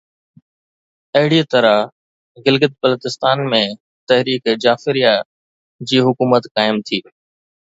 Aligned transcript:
اهڙي 1.17 1.41
طرح 1.51 1.75
گلگت 2.45 2.73
بلتستان 2.81 3.37
۾ 3.53 3.61
تحريڪ 4.09 4.43
جعفريه 4.65 5.13
جي 5.89 6.03
حڪومت 6.07 6.53
قائم 6.57 6.85
ٿي 6.89 6.99